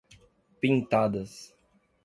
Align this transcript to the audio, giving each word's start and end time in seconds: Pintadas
Pintadas 0.59 1.53